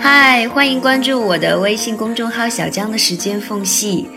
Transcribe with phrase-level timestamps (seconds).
[0.00, 4.08] 嗨，欢迎关注我的微信公众号“小江的时间缝隙”。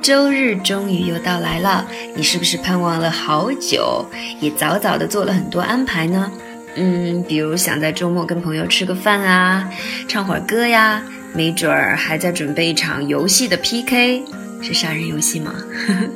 [0.00, 1.84] 周日终于又到来了，
[2.14, 4.06] 你是不是盼望了好久，
[4.40, 6.30] 也早早的做了很多安排呢？
[6.76, 9.68] 嗯，比如想在周末跟朋友吃个饭啊，
[10.06, 11.02] 唱会儿歌呀，
[11.34, 14.22] 没准儿还在准备一场游戏的 PK，
[14.62, 15.52] 是杀人游戏吗？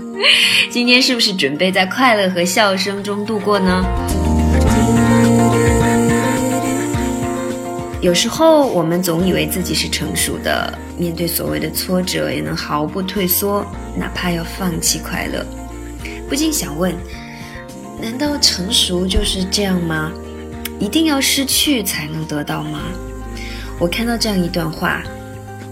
[0.71, 3.85] 今天是不是准备在快乐和笑声中度过呢？
[8.01, 13.65] 有时候我们总以为自己是成熟的，面对所谓的挫折也能毫不退缩，
[13.97, 15.45] 哪怕要放弃快乐。
[16.29, 16.95] 不禁想问：
[18.03, 20.13] 难道成熟就是这样吗？
[20.79, 22.81] 一定要失去才能得到吗？
[23.79, 25.03] 我看到这样一段话：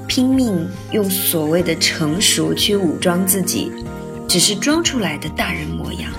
[0.08, 3.70] 拼命用所谓的成熟去武装自己，
[4.26, 6.10] 只是装出来的大人模样。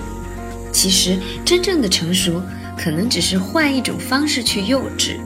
[0.84, 2.42] 其实真正的成熟，
[2.76, 5.16] 可能只是换一种方式去幼稚。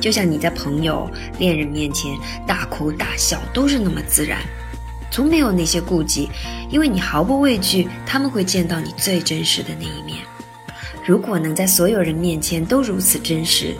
[0.00, 4.40] 就像你在朋友、恋人面前大哭大笑都是那么自然，
[5.10, 6.30] 从没有那些顾忌，
[6.70, 10.20] 因为你毫不畏惧他们会见到你最真实的那一面。
[11.04, 13.74] 如果能在所有人面前都如此真实，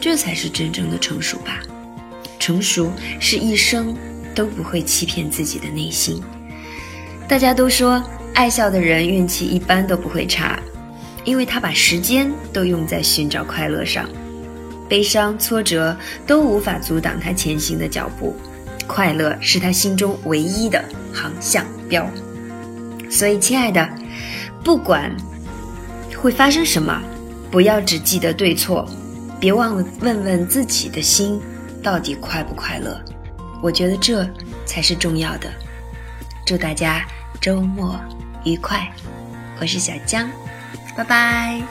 [0.00, 1.58] 这才是真正的成熟吧。
[2.38, 3.92] 成熟是一生
[4.36, 6.22] 都不会欺骗自己的内心。
[7.26, 8.00] 大家都说，
[8.34, 10.58] 爱笑的人运气一般都不会差，
[11.24, 14.08] 因为他把时间都用在寻找快乐上。
[14.88, 18.36] 悲伤、挫折都无法阻挡他前行的脚步，
[18.86, 22.06] 快乐是他心中唯一的航向标。
[23.08, 23.88] 所以，亲爱的，
[24.64, 25.14] 不管
[26.16, 27.00] 会发生什么，
[27.50, 28.86] 不要只记得对错，
[29.38, 31.40] 别忘了问问自己的心，
[31.82, 33.00] 到底快不快乐？
[33.62, 34.28] 我觉得这
[34.66, 35.48] 才是重要的。
[36.44, 37.02] 祝大家
[37.40, 37.98] 周末
[38.44, 38.92] 愉快！
[39.60, 40.30] 我是小江，
[40.96, 41.62] 拜拜。